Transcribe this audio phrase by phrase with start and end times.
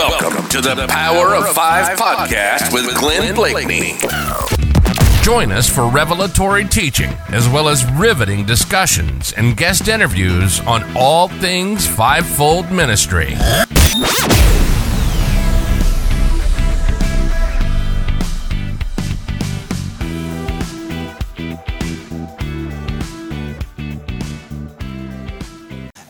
[0.00, 4.00] Welcome to the Power of Five podcast with Glenn Bleakney.
[5.22, 11.28] Join us for revelatory teaching, as well as riveting discussions and guest interviews on all
[11.28, 13.34] things fivefold ministry.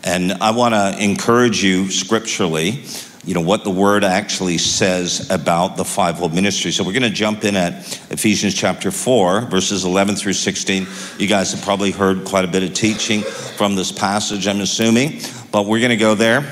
[0.05, 2.85] And I want to encourage you scripturally,
[3.23, 6.71] you know, what the word actually says about the fivefold ministry.
[6.71, 7.73] So we're going to jump in at
[8.11, 10.87] Ephesians chapter 4, verses 11 through 16.
[11.19, 15.19] You guys have probably heard quite a bit of teaching from this passage, I'm assuming,
[15.51, 16.51] but we're going to go there.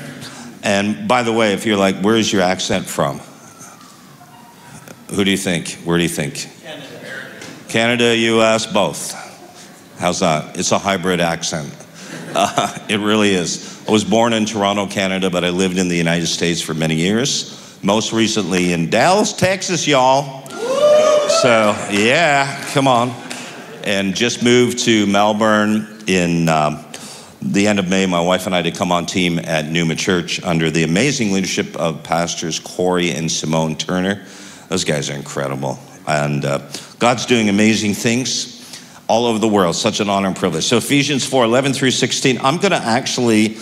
[0.62, 3.20] And by the way, if you're like, where's your accent from?
[5.16, 5.72] Who do you think?
[5.84, 6.48] Where do you think?
[6.62, 7.30] Canada.
[7.68, 9.12] Canada, US, both.
[9.98, 10.56] How's that?
[10.56, 11.74] It's a hybrid accent.
[12.34, 13.82] Uh, it really is.
[13.88, 16.94] I was born in Toronto, Canada, but I lived in the United States for many
[16.94, 17.56] years.
[17.82, 20.46] Most recently in Dallas, Texas, y'all.
[21.42, 23.10] So, yeah, come on.
[23.84, 26.84] And just moved to Melbourne in um,
[27.40, 28.04] the end of May.
[28.06, 31.74] My wife and I to come on team at Numa Church under the amazing leadership
[31.76, 34.26] of pastors Corey and Simone Turner.
[34.68, 35.78] Those guys are incredible.
[36.06, 38.59] And uh, God's doing amazing things
[39.10, 39.74] all over the world.
[39.74, 40.64] Such an honor and privilege.
[40.64, 43.56] So, Ephesians 4 11 through 16, I'm going to actually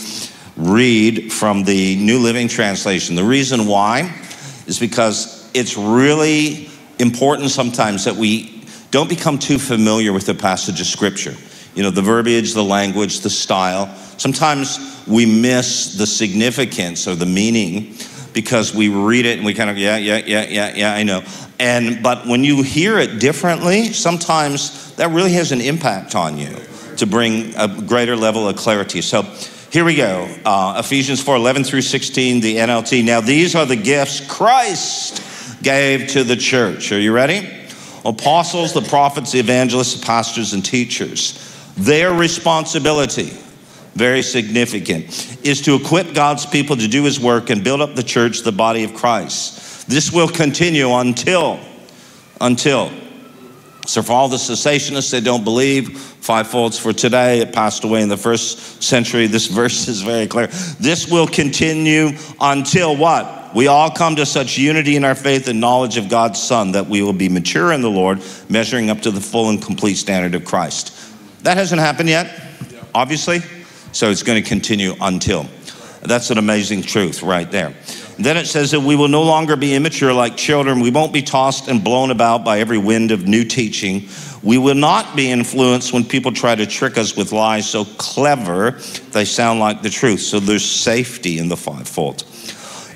[0.58, 3.16] read from the New Living Translation.
[3.16, 4.14] The reason why
[4.66, 10.82] is because it's really important sometimes that we don't become too familiar with the passage
[10.82, 11.34] of Scripture.
[11.74, 13.94] You know, the verbiage, the language, the style.
[14.18, 17.94] Sometimes we miss the significance or the meaning
[18.32, 21.22] because we read it and we kind of, yeah, yeah, yeah, yeah, yeah, I know.
[21.58, 26.56] And, but when you hear it differently, sometimes that really has an impact on you
[26.96, 29.00] to bring a greater level of clarity.
[29.00, 29.22] So,
[29.70, 30.34] here we go.
[30.46, 33.04] Uh, Ephesians 4 11 through 16, the NLT.
[33.04, 36.90] Now, these are the gifts Christ gave to the church.
[36.90, 37.46] Are you ready?
[38.04, 41.44] Apostles, the prophets, the evangelists, the pastors, and teachers.
[41.76, 43.36] Their responsibility,
[43.94, 48.02] very significant, is to equip God's people to do his work and build up the
[48.02, 49.88] church, the body of Christ.
[49.88, 51.60] This will continue until,
[52.40, 52.90] until
[53.88, 55.88] so, for all the cessationists that don't believe,
[56.20, 59.26] fivefolds for today, it passed away in the first century.
[59.28, 60.48] This verse is very clear.
[60.78, 63.54] This will continue until what?
[63.54, 66.86] We all come to such unity in our faith and knowledge of God's Son that
[66.86, 70.34] we will be mature in the Lord, measuring up to the full and complete standard
[70.34, 70.94] of Christ.
[71.44, 72.42] That hasn't happened yet,
[72.94, 73.40] obviously.
[73.98, 75.48] So, it's going to continue until.
[76.02, 77.74] That's an amazing truth right there.
[78.16, 80.78] Then it says that we will no longer be immature like children.
[80.78, 84.08] We won't be tossed and blown about by every wind of new teaching.
[84.40, 88.78] We will not be influenced when people try to trick us with lies so clever
[89.10, 90.20] they sound like the truth.
[90.20, 92.22] So there's safety in the fivefold.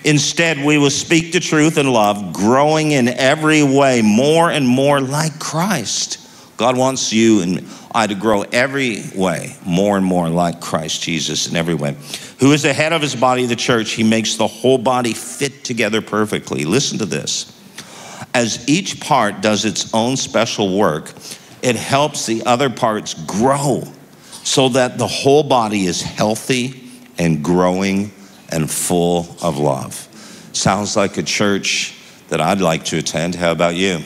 [0.04, 5.00] Instead, we will speak the truth in love, growing in every way more and more
[5.00, 6.20] like Christ.
[6.56, 11.48] God wants you and I to grow every way more and more like Christ Jesus
[11.48, 11.96] in every way.
[12.40, 13.92] Who is the head of his body, the church?
[13.92, 16.64] He makes the whole body fit together perfectly.
[16.64, 17.58] Listen to this.
[18.34, 21.12] As each part does its own special work,
[21.60, 23.82] it helps the other parts grow
[24.42, 28.10] so that the whole body is healthy and growing
[28.50, 30.08] and full of love.
[30.52, 31.94] Sounds like a church
[32.28, 33.34] that I'd like to attend.
[33.34, 34.00] How about you?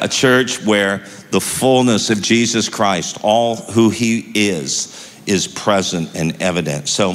[0.00, 6.40] A church where the fullness of Jesus Christ, all who he is, is present and
[6.42, 6.88] evident.
[6.88, 7.12] So,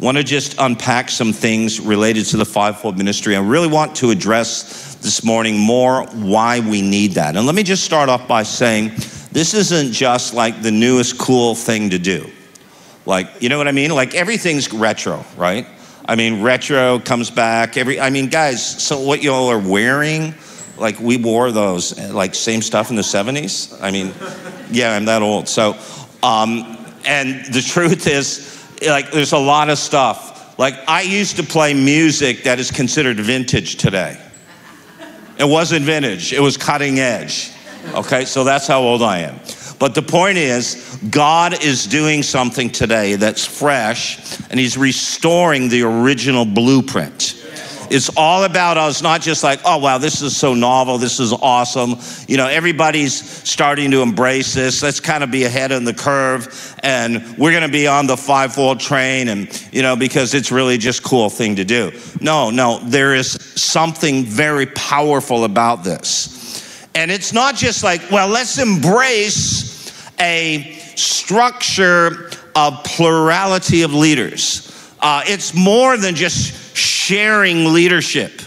[0.00, 3.36] I want to just unpack some things related to the fivefold ministry.
[3.36, 7.36] I really want to address this morning more why we need that.
[7.36, 8.92] And let me just start off by saying
[9.30, 12.30] this isn't just like the newest cool thing to do.
[13.04, 13.90] Like, you know what I mean?
[13.90, 15.66] Like everything's retro, right?
[16.06, 20.34] I mean, retro comes back every I mean, guys, so what y'all are wearing
[20.80, 24.12] like we wore those like same stuff in the 70s i mean
[24.72, 25.48] yeah i'm that old.
[25.48, 25.76] So
[26.22, 30.58] um, and the truth is like there's a lot of stuff.
[30.58, 34.20] Like i used to play music that is considered vintage today.
[35.38, 36.32] It wasn't vintage.
[36.32, 37.50] It was cutting edge.
[37.94, 38.26] Okay?
[38.26, 39.40] So that's how old i am.
[39.78, 45.82] But the point is god is doing something today that's fresh and he's restoring the
[45.82, 47.39] original blueprint
[47.90, 51.32] it's all about us, not just like, oh, wow, this is so novel, this is
[51.32, 51.96] awesome.
[52.28, 54.82] You know, everybody's starting to embrace this.
[54.82, 58.16] Let's kind of be ahead of the curve, and we're going to be on the
[58.16, 61.92] fivefold train, and, you know, because it's really just cool thing to do.
[62.20, 66.86] No, no, there is something very powerful about this.
[66.94, 74.66] And it's not just like, well, let's embrace a structure of plurality of leaders.
[75.00, 78.42] Uh, it's more than just sharing leadership.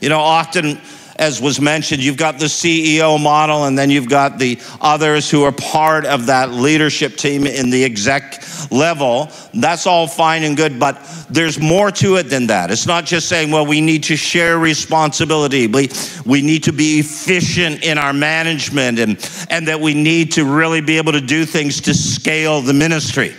[0.00, 0.78] You know, often
[1.18, 5.44] as was mentioned, you've got the CEO model, and then you've got the others who
[5.44, 9.30] are part of that leadership team in the exec level.
[9.54, 11.00] That's all fine and good, but
[11.30, 12.70] there's more to it than that.
[12.70, 15.66] It's not just saying, well, we need to share responsibility.
[15.66, 15.88] We,
[16.26, 20.82] we need to be efficient in our management, and, and that we need to really
[20.82, 23.34] be able to do things to scale the ministry.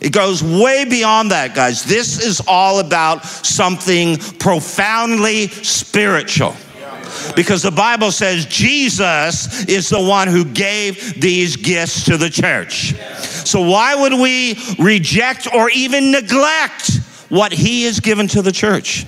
[0.00, 1.84] It goes way beyond that, guys.
[1.84, 6.56] This is all about something profoundly spiritual
[7.36, 12.94] because the Bible says Jesus is the one who gave these gifts to the church.
[13.46, 16.98] So, why would we reject or even neglect
[17.28, 19.04] what He has given to the church?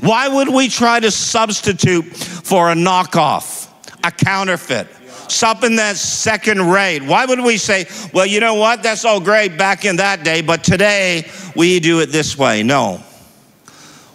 [0.00, 3.68] Why would we try to substitute for a knockoff,
[4.04, 4.86] a counterfeit?
[5.28, 7.02] Something that's second rate.
[7.02, 8.82] Why would we say, well, you know what?
[8.82, 12.62] That's all great back in that day, but today we do it this way?
[12.62, 13.02] No.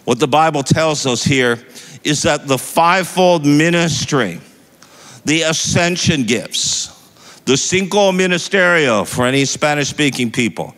[0.06, 1.64] What the Bible tells us here
[2.04, 4.40] is that the fivefold ministry,
[5.26, 6.88] the ascension gifts,
[7.46, 10.74] the cinco ministerio for any Spanish speaking people,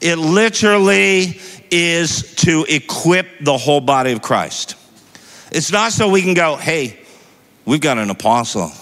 [0.00, 1.40] it literally
[1.70, 4.76] is to equip the whole body of Christ.
[5.52, 6.98] It's not so we can go, hey,
[7.64, 8.72] we've got an apostle.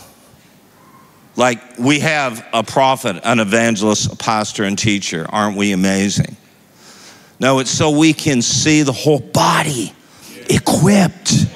[1.36, 5.26] Like we have a prophet, an evangelist, a pastor, and teacher.
[5.28, 6.36] Aren't we amazing?
[7.40, 9.92] No, it's so we can see the whole body
[10.48, 11.46] equipped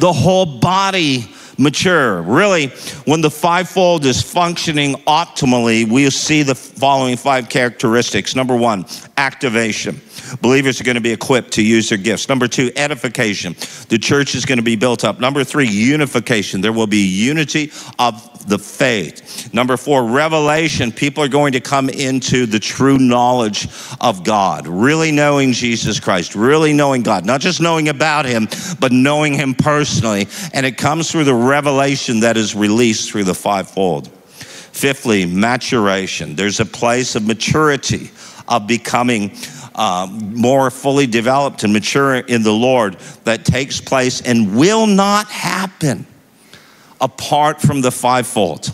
[0.00, 2.22] the whole body mature.
[2.22, 2.68] Really,
[3.04, 8.34] when the fivefold is functioning optimally, we see the following five characteristics.
[8.34, 8.86] Number one,
[9.18, 10.00] activation.
[10.40, 12.28] Believers are going to be equipped to use their gifts.
[12.28, 13.54] Number two, edification.
[13.88, 15.20] The church is going to be built up.
[15.20, 16.62] Number three, unification.
[16.62, 19.52] There will be unity of the faith.
[19.52, 20.92] Number four, revelation.
[20.92, 23.68] People are going to come into the true knowledge
[24.00, 28.48] of God, really knowing Jesus Christ, really knowing God, not just knowing about Him,
[28.78, 30.28] but knowing Him personally.
[30.52, 34.08] And it comes through the revelation that is released through the fivefold.
[34.08, 36.36] Fifthly, maturation.
[36.36, 38.10] There's a place of maturity,
[38.48, 39.32] of becoming
[39.74, 42.94] uh, more fully developed and mature in the Lord
[43.24, 46.06] that takes place and will not happen
[47.00, 48.72] apart from the fivefold.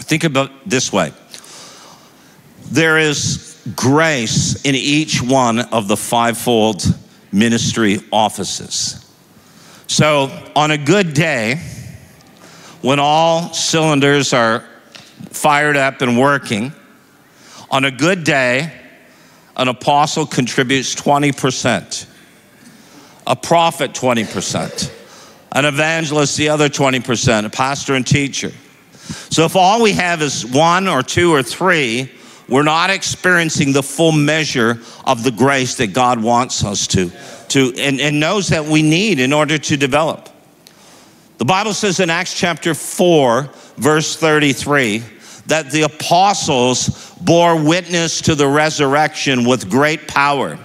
[0.00, 1.12] Think about this way
[2.70, 6.84] there is grace in each one of the fivefold
[7.32, 9.00] ministry offices.
[9.86, 11.60] So, on a good day,
[12.80, 14.64] when all cylinders are
[15.30, 16.72] fired up and working,
[17.70, 18.72] on a good day,
[19.56, 22.06] an apostle contributes 20%,
[23.26, 24.90] a prophet 20%,
[25.54, 28.52] an evangelist the other 20%, a pastor and teacher.
[29.30, 32.10] So if all we have is one or two or three,
[32.48, 37.10] we're not experiencing the full measure of the grace that God wants us to,
[37.48, 40.28] to and, and knows that we need in order to develop.
[41.38, 45.02] The Bible says in Acts chapter 4, verse 33,
[45.46, 50.58] that the apostles bore witness to the resurrection with great power.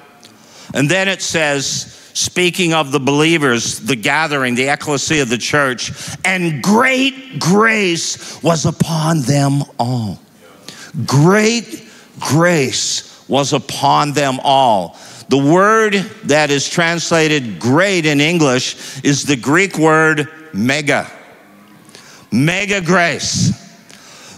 [0.74, 5.90] And then it says, speaking of the believers, the gathering, the ecclesia of the church,
[6.26, 10.20] and great grace was upon them all.
[11.06, 11.88] Great
[12.20, 15.00] grace was upon them all.
[15.30, 15.94] The word
[16.26, 21.10] that is translated great in English is the Greek word mega.
[22.34, 23.54] Mega grace.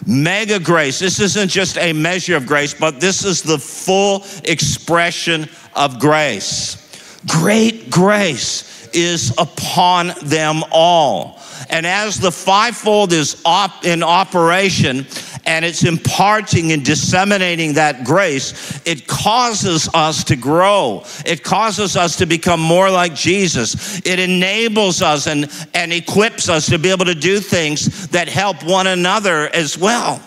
[0.05, 0.99] Mega grace.
[0.99, 6.80] This isn't just a measure of grace, but this is the full expression of grace.
[7.27, 11.39] Great grace is upon them all.
[11.69, 15.05] And as the fivefold is op- in operation
[15.45, 21.03] and it's imparting and disseminating that grace, it causes us to grow.
[21.25, 23.99] It causes us to become more like Jesus.
[24.05, 28.63] It enables us and, and equips us to be able to do things that help
[28.63, 30.21] one another as well.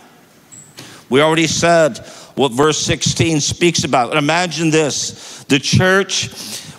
[1.11, 1.99] We already said
[2.37, 4.17] what verse 16 speaks about.
[4.17, 6.31] Imagine this the church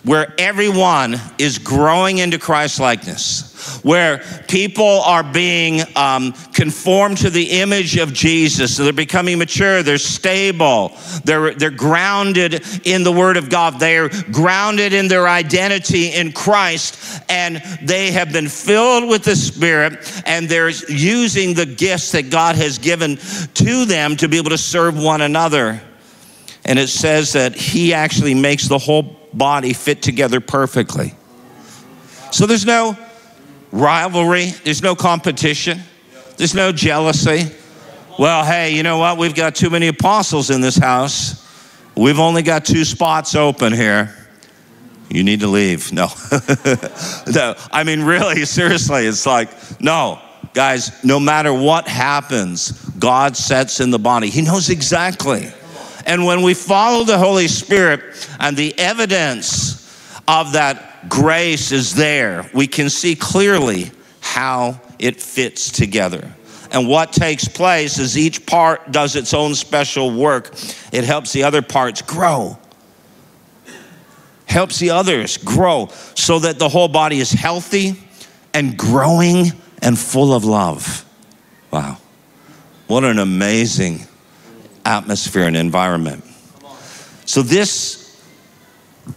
[0.06, 7.62] where everyone is growing into Christ likeness where people are being um, conformed to the
[7.62, 8.76] image of Jesus.
[8.76, 14.10] So they're becoming mature, they're stable, they're, they're grounded in the Word of God, they're
[14.32, 20.48] grounded in their identity in Christ, and they have been filled with the Spirit, and
[20.48, 23.18] they're using the gifts that God has given
[23.56, 25.82] to them to be able to serve one another.
[26.68, 31.14] And it says that He actually makes the whole body fit together perfectly.
[32.32, 32.98] So there's no
[33.72, 35.82] rivalry, there's no competition,
[36.38, 37.52] there's no jealousy.
[38.18, 39.18] Well, hey, you know what?
[39.18, 41.44] We've got too many apostles in this house.
[41.96, 44.16] We've only got two spots open here.
[45.10, 45.92] You need to leave.
[45.92, 46.08] No.
[47.34, 47.56] no.
[47.72, 49.50] I mean, really, seriously, it's like,
[49.82, 50.22] no.
[50.54, 54.30] Guys, no matter what happens, God sets in the body.
[54.30, 55.52] He knows exactly.
[56.06, 58.02] And when we follow the Holy Spirit
[58.40, 59.82] and the evidence
[60.28, 66.32] of that grace is there, we can see clearly how it fits together.
[66.72, 70.54] And what takes place is each part does its own special work.
[70.92, 72.58] It helps the other parts grow,
[74.46, 78.04] helps the others grow so that the whole body is healthy
[78.54, 81.06] and growing and full of love.
[81.72, 81.98] Wow.
[82.88, 84.08] What an amazing
[84.86, 86.24] atmosphere and environment.
[87.26, 88.24] So, this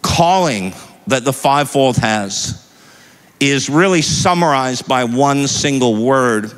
[0.03, 0.75] calling
[1.07, 2.65] that the fivefold has
[3.41, 6.53] is really summarized by one single word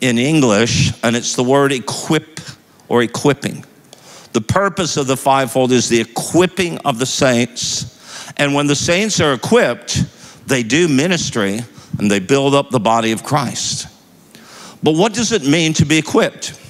[0.00, 2.40] in English, and it's the word equip
[2.88, 3.64] or equipping.
[4.32, 8.32] The purpose of the fivefold is the equipping of the saints.
[8.36, 10.04] And when the saints are equipped,
[10.46, 11.60] they do ministry
[11.98, 13.86] and they build up the body of Christ.
[14.82, 16.60] But what does it mean to be equipped?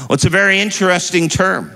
[0.00, 1.72] Well, it's a very interesting term.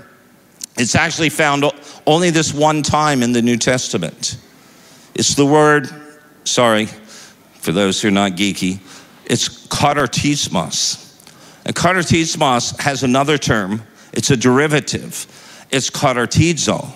[0.77, 1.65] It's actually found
[2.07, 4.37] only this one time in the New Testament.
[5.13, 5.89] It's the word,
[6.43, 6.87] sorry,
[7.55, 8.79] for those who are not geeky,
[9.25, 10.99] it's katartismos.
[11.65, 15.27] And katartismos has another term, it's a derivative.
[15.71, 16.91] It's katartizo.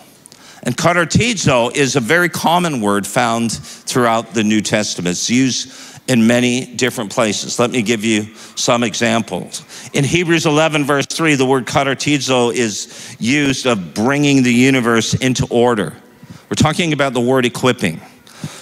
[0.64, 5.14] And katartizo is a very common word found throughout the New Testament.
[5.14, 5.72] It's used
[6.08, 7.60] in many different places.
[7.60, 9.64] Let me give you some examples.
[9.94, 15.46] In Hebrews 11, verse 3, the word katartizo is used of bringing the universe into
[15.50, 15.96] order.
[16.50, 18.00] We're talking about the word equipping.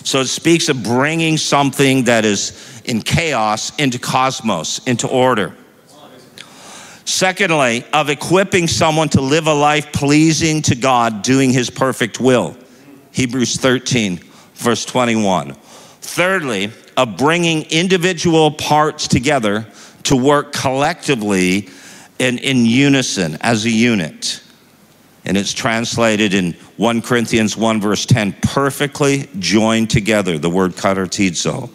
[0.03, 5.55] So it speaks of bringing something that is in chaos into cosmos, into order.
[7.05, 12.57] Secondly, of equipping someone to live a life pleasing to God, doing his perfect will.
[13.11, 14.19] Hebrews 13,
[14.55, 15.53] verse 21.
[16.01, 19.67] Thirdly, of bringing individual parts together
[20.03, 21.69] to work collectively
[22.19, 24.41] and in unison as a unit.
[25.25, 31.69] And it's translated in 1 Corinthians 1, verse 10 perfectly joined together, the word katartizo.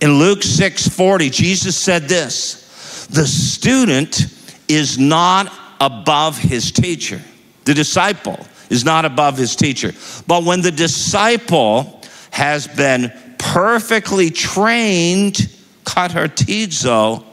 [0.00, 2.61] In Luke 6 40, Jesus said this
[3.08, 4.26] the student
[4.68, 7.20] is not above his teacher,
[7.64, 8.38] the disciple
[8.70, 9.92] is not above his teacher.
[10.26, 15.48] But when the disciple has been perfectly trained
[15.84, 17.24] katartizo,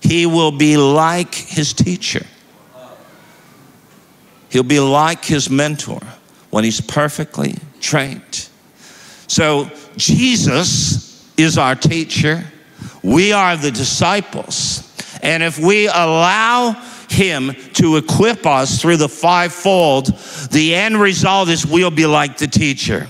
[0.00, 2.24] he will be like his teacher.
[4.50, 6.00] He'll be like his mentor
[6.50, 8.48] when he's perfectly trained.
[9.26, 12.44] So Jesus is our teacher.
[13.02, 14.87] We are the disciples.
[15.22, 16.72] And if we allow
[17.08, 20.06] him to equip us through the fivefold,
[20.50, 23.08] the end result is we'll be like the teacher.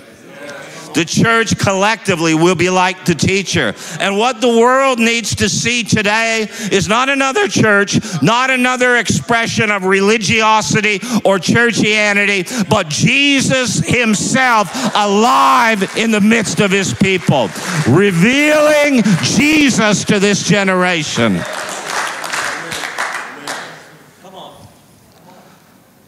[0.95, 3.75] The church collectively will be like the teacher.
[4.01, 9.71] And what the world needs to see today is not another church, not another expression
[9.71, 17.49] of religiosity or churchianity, but Jesus Himself alive in the midst of His people,
[17.89, 21.41] revealing Jesus to this generation.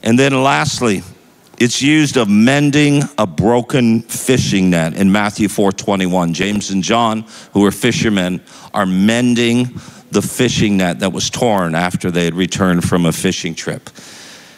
[0.02, 1.02] And then lastly,
[1.58, 6.32] it's used of mending a broken fishing net in Matthew 4:21.
[6.32, 8.40] James and John, who are fishermen,
[8.72, 9.78] are mending
[10.10, 13.90] the fishing net that was torn after they had returned from a fishing trip.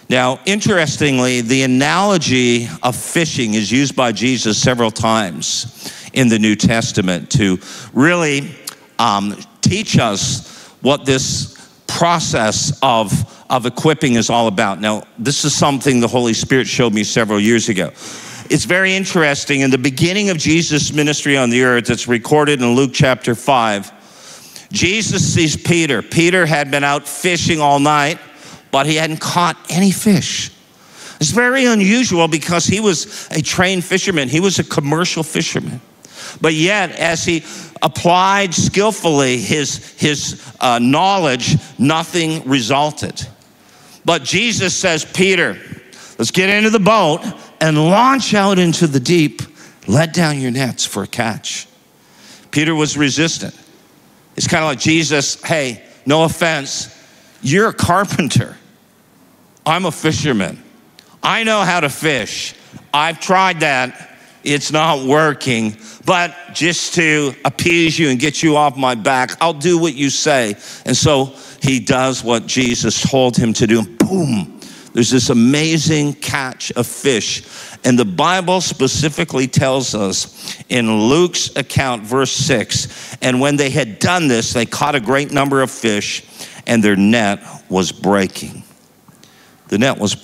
[0.08, 6.54] Now, interestingly, the analogy of fishing is used by Jesus several times in the New
[6.54, 7.58] Testament to
[7.92, 8.54] really
[8.99, 11.56] um, teach us what this
[11.87, 13.11] process of
[13.52, 14.80] of equipping is all about.
[14.80, 17.88] Now, this is something the Holy Spirit showed me several years ago.
[18.49, 19.61] It's very interesting.
[19.61, 24.71] In the beginning of Jesus' ministry on the earth, it's recorded in Luke chapter 5.
[24.73, 26.00] Jesus sees Peter.
[26.00, 28.18] Peter had been out fishing all night,
[28.71, 30.50] but he hadn't caught any fish.
[31.21, 35.82] It's very unusual because he was a trained fisherman, he was a commercial fisherman.
[36.40, 37.44] But yet, as he
[37.82, 43.26] applied skillfully his, his uh, knowledge, nothing resulted.
[44.04, 45.56] But Jesus says, Peter,
[46.18, 47.21] let's get into the boat
[47.61, 49.42] and launch out into the deep.
[49.87, 51.68] Let down your nets for a catch.
[52.50, 53.59] Peter was resistant.
[54.37, 56.88] It's kind of like Jesus, hey, no offense,
[57.42, 58.56] you're a carpenter.
[59.64, 60.62] I'm a fisherman.
[61.23, 62.54] I know how to fish.
[62.92, 64.11] I've tried that.
[64.44, 65.76] It's not working.
[66.04, 70.11] But just to appease you and get you off my back, I'll do what you
[70.11, 70.56] say.
[70.85, 73.78] And so he does what Jesus told him to do.
[73.78, 74.61] And boom,
[74.92, 77.45] there's this amazing catch of fish.
[77.85, 84.00] And the Bible specifically tells us in Luke's account, verse 6 and when they had
[84.00, 86.25] done this, they caught a great number of fish,
[86.66, 88.64] and their net was breaking.
[89.69, 90.16] The net was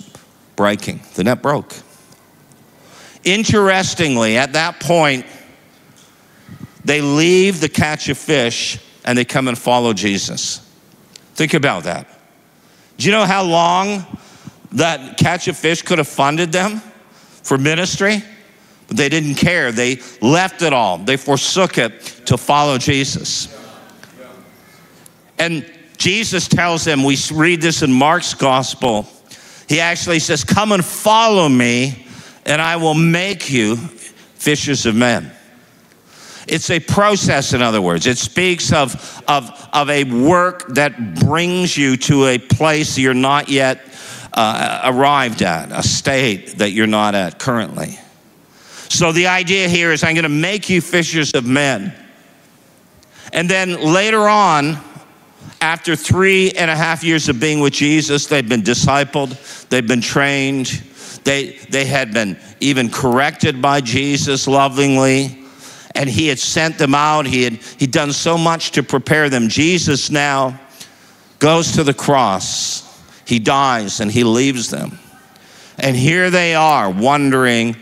[0.57, 1.75] breaking, the net broke.
[3.23, 5.25] Interestingly, at that point,
[6.85, 10.68] they leave the catch of fish and they come and follow Jesus.
[11.39, 12.09] Think about that.
[12.97, 14.05] Do you know how long
[14.73, 16.83] that catch of fish could have funded them
[17.45, 18.25] for ministry?
[18.89, 19.71] But they didn't care.
[19.71, 23.57] They left it all, they forsook it to follow Jesus.
[25.39, 25.65] And
[25.97, 29.07] Jesus tells them, we read this in Mark's gospel.
[29.69, 32.05] He actually says, Come and follow me,
[32.47, 35.31] and I will make you fishers of men.
[36.49, 38.07] It's a process, in other words.
[38.07, 43.49] It speaks of, of, of a work that brings you to a place you're not
[43.49, 43.81] yet
[44.33, 47.99] uh, arrived at, a state that you're not at currently.
[48.89, 51.93] So the idea here is I'm going to make you fishers of men.
[53.33, 54.79] And then later on,
[55.61, 60.01] after three and a half years of being with Jesus, they've been discipled, they've been
[60.01, 60.67] trained,
[61.25, 65.45] they, they had been even corrected by Jesus lovingly
[65.99, 67.27] and he had sent them out.
[67.27, 69.49] He had he'd done so much to prepare them.
[69.49, 70.59] Jesus now
[71.41, 72.85] goes to the cross.
[73.27, 74.97] He dies and he leaves them.
[75.77, 77.77] And here they are wondering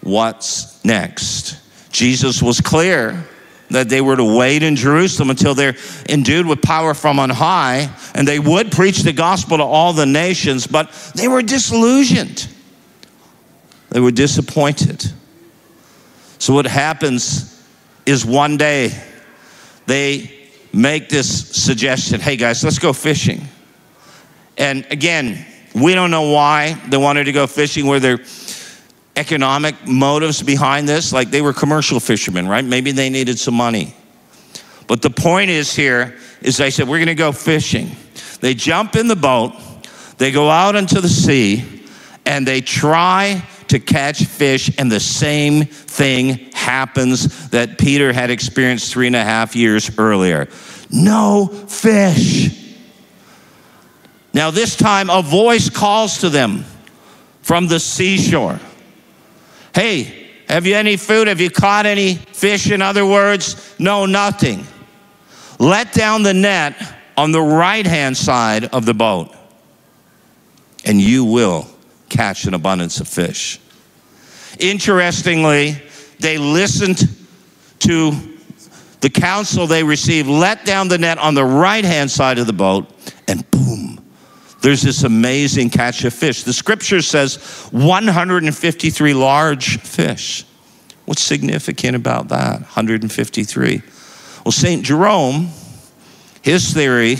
[0.00, 1.58] what's next.
[1.90, 3.24] Jesus was clear
[3.70, 5.74] that they were to wait in Jerusalem until they're
[6.08, 10.06] endued with power from on high, and they would preach the gospel to all the
[10.06, 12.46] nations, but they were disillusioned.
[13.90, 15.04] They were disappointed.
[16.38, 17.55] So, what happens
[18.06, 18.92] is one day
[19.86, 20.32] they
[20.72, 23.42] make this suggestion hey guys, let's go fishing.
[24.56, 25.44] And again,
[25.74, 28.20] we don't know why they wanted to go fishing, were there
[29.16, 31.12] economic motives behind this?
[31.12, 32.64] Like they were commercial fishermen, right?
[32.64, 33.94] Maybe they needed some money.
[34.86, 37.90] But the point is here is they said, we're going to go fishing.
[38.40, 39.54] They jump in the boat,
[40.18, 41.82] they go out into the sea,
[42.24, 43.42] and they try
[43.76, 49.22] to catch fish, and the same thing happens that Peter had experienced three and a
[49.22, 50.48] half years earlier
[50.88, 52.74] no fish.
[54.32, 56.64] Now, this time, a voice calls to them
[57.42, 58.60] from the seashore
[59.74, 61.28] Hey, have you any food?
[61.28, 62.70] Have you caught any fish?
[62.70, 64.66] In other words, no, nothing.
[65.58, 66.76] Let down the net
[67.16, 69.34] on the right hand side of the boat,
[70.86, 71.68] and you will
[72.08, 73.60] catch an abundance of fish.
[74.58, 75.80] Interestingly,
[76.18, 77.08] they listened
[77.80, 78.12] to
[79.00, 82.52] the counsel they received, let down the net on the right hand side of the
[82.52, 82.90] boat,
[83.28, 84.00] and boom,
[84.62, 86.42] there's this amazing catch of fish.
[86.42, 87.36] The scripture says
[87.70, 90.44] 153 large fish.
[91.04, 92.60] What's significant about that?
[92.60, 93.82] 153.
[94.44, 94.84] Well, St.
[94.84, 95.50] Jerome,
[96.42, 97.16] his theory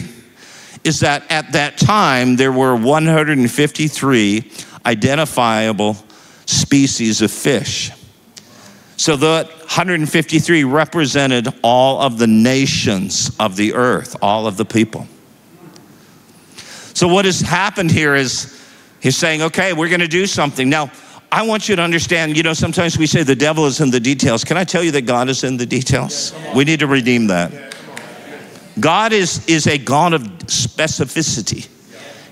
[0.83, 4.53] is that at that time there were 153
[4.85, 5.97] identifiable
[6.47, 7.93] species of fish.
[8.97, 15.07] So the 153 represented all of the nations of the earth, all of the people.
[16.95, 18.59] So what has happened here is
[19.01, 20.71] he's saying, okay, we're going to do something.
[20.71, 20.91] Now,
[21.31, 24.01] I want you to understand, you know, sometimes we say the devil is in the
[24.01, 24.45] details.
[24.45, 26.33] Can I tell you that God is in the details?
[26.55, 27.77] We need to redeem that.
[28.81, 31.69] God is, is a God of specificity.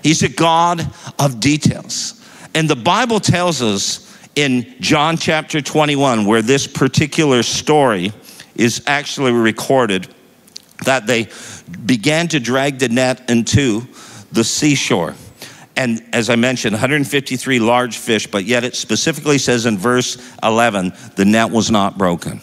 [0.01, 0.87] He's a God
[1.19, 2.21] of details.
[2.55, 4.04] And the Bible tells us
[4.35, 8.11] in John chapter 21, where this particular story
[8.55, 10.07] is actually recorded,
[10.85, 11.29] that they
[11.85, 13.87] began to drag the net into
[14.31, 15.15] the seashore.
[15.77, 20.93] And as I mentioned, 153 large fish, but yet it specifically says in verse 11,
[21.15, 22.39] the net was not broken.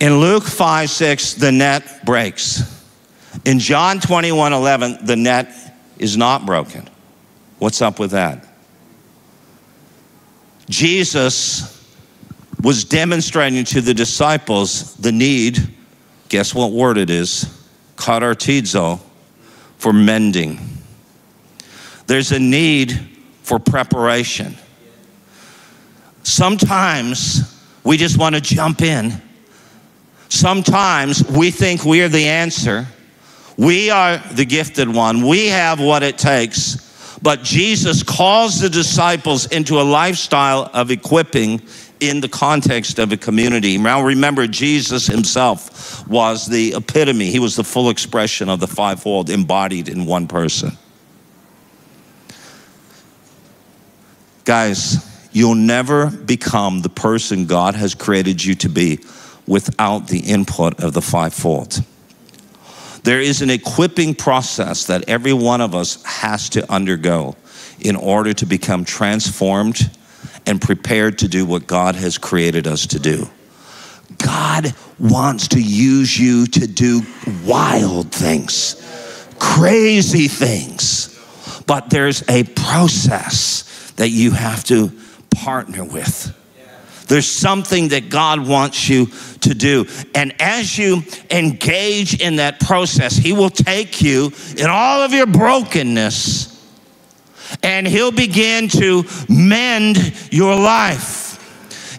[0.00, 2.62] In Luke 5 6, the net breaks.
[3.44, 5.52] In John 21 11, the net
[5.98, 6.88] is not broken.
[7.58, 8.53] What's up with that?
[10.68, 11.70] Jesus
[12.62, 15.58] was demonstrating to the disciples the need,
[16.28, 17.44] guess what word it is?
[17.96, 19.00] Katartizo,
[19.76, 20.58] for mending.
[22.06, 22.98] There's a need
[23.42, 24.56] for preparation.
[26.22, 29.20] Sometimes we just want to jump in.
[30.30, 32.86] Sometimes we think we are the answer.
[33.56, 35.26] We are the gifted one.
[35.26, 36.80] We have what it takes.
[37.24, 41.62] But Jesus calls the disciples into a lifestyle of equipping
[41.98, 43.78] in the context of a community.
[43.78, 49.30] Now remember, Jesus himself was the epitome, he was the full expression of the fivefold
[49.30, 50.76] embodied in one person.
[54.44, 54.98] Guys,
[55.32, 58.98] you'll never become the person God has created you to be
[59.46, 61.82] without the input of the fivefold.
[63.04, 67.36] There is an equipping process that every one of us has to undergo
[67.78, 69.90] in order to become transformed
[70.46, 73.28] and prepared to do what God has created us to do.
[74.16, 77.02] God wants to use you to do
[77.44, 78.82] wild things,
[79.38, 81.10] crazy things.
[81.66, 84.90] But there's a process that you have to
[85.30, 86.34] partner with.
[87.06, 89.06] There's something that God wants you
[89.40, 89.86] to do.
[90.14, 95.26] And as you engage in that process, He will take you in all of your
[95.26, 96.50] brokenness
[97.62, 101.24] and He'll begin to mend your life.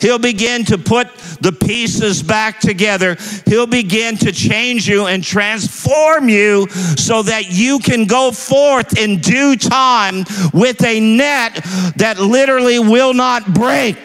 [0.01, 1.07] He'll begin to put
[1.41, 3.17] the pieces back together.
[3.45, 9.19] He'll begin to change you and transform you so that you can go forth in
[9.19, 11.55] due time with a net
[11.97, 13.97] that literally will not break.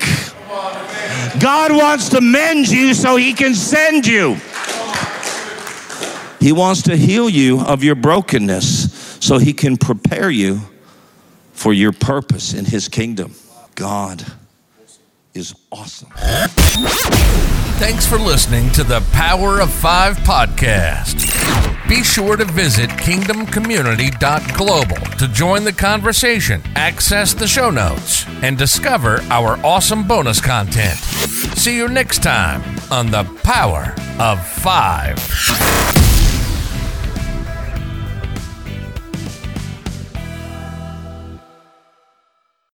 [1.38, 4.36] God wants to mend you so He can send you.
[6.40, 10.60] He wants to heal you of your brokenness so He can prepare you
[11.52, 13.34] for your purpose in His kingdom.
[13.74, 14.24] God
[15.34, 16.10] is awesome.
[17.80, 21.26] Thanks for listening to the Power of Five podcast.
[21.88, 29.22] Be sure to visit kingdomcommunity.global to join the conversation, access the show notes, and discover
[29.30, 30.98] our awesome bonus content.
[31.56, 35.16] See you next time on the Power of Five.